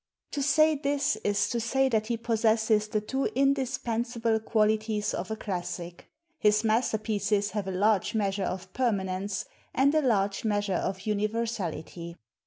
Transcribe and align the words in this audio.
To 0.31 0.41
say 0.41 0.73
this 0.73 1.15
is 1.17 1.47
to 1.49 1.59
say 1.59 1.87
that 1.89 2.07
he 2.07 2.17
possesses 2.17 2.87
the 2.87 3.01
two 3.01 3.25
indispensable 3.35 4.39
qualities 4.39 5.13
of 5.13 5.29
a 5.29 5.35
classic: 5.35 6.09
his 6.39 6.63
masterpieces 6.63 7.51
have 7.51 7.67
a 7.67 7.71
large 7.71 8.15
measure 8.15 8.41
of 8.45 8.73
permanence 8.73 9.45
and 9.75 9.93
a 9.93 10.01
large 10.01 10.43
mea 10.43 10.61
sure 10.61 10.77
of 10.77 11.01
universality. 11.01 12.15